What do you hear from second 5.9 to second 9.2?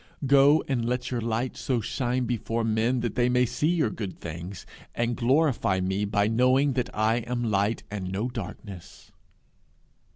by knowing that I am light and no darkness'!